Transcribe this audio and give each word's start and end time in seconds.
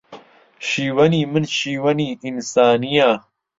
شیوەنی 0.67 1.21
من 1.31 1.45
شیوەنی 1.57 2.17
ئینسانییە 2.23 3.11